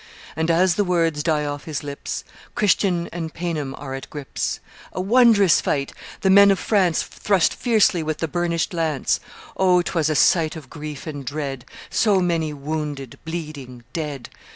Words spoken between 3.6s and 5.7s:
are at grips. "A wondrous